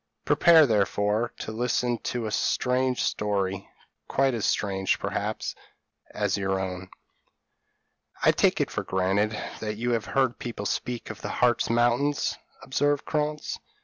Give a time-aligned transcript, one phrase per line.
[0.25, 3.69] Prepare, therefore, to listen to a strange story,
[4.07, 5.53] quite as strange, perhaps,
[6.09, 6.89] as your own:
[8.23, 12.35] "I take it for granted, that you have heard people speak of the Hartz Mountains,"
[12.63, 13.59] observed Krantz.